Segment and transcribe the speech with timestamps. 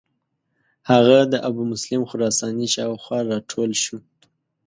[0.91, 3.97] هغه د ابومسلم خراساني شاو خوا را ټول شو.